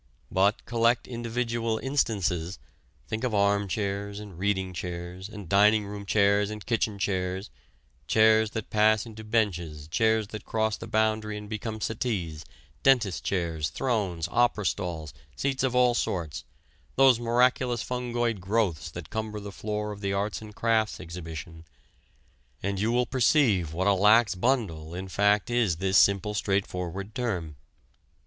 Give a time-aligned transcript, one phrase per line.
[0.31, 2.57] But collect individual instances,
[3.07, 7.51] think of armchairs and reading chairs, and dining room chairs and kitchen chairs,
[8.07, 12.45] chairs that pass into benches, chairs that cross the boundary and become settees,
[12.81, 16.45] dentists' chairs, thrones, opera stalls, seats of all sorts,
[16.95, 21.63] those miraculous fungoid growths that cumber the floor of the Arts and Crafts Exhibition,
[22.63, 27.55] and you will perceive what a lax bundle in fact is this simple straightforward term.